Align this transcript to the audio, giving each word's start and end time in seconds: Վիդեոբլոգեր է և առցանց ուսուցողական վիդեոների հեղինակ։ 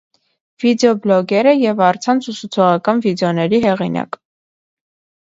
Վիդեոբլոգեր 0.63 1.51
է 1.51 1.53
և 1.65 1.85
առցանց 1.89 2.31
ուսուցողական 2.35 3.07
վիդեոների 3.07 3.65
հեղինակ։ 3.71 4.23